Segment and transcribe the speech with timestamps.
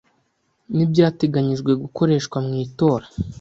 [0.75, 3.05] n ibyateganyijwe gukoreshwa mu itora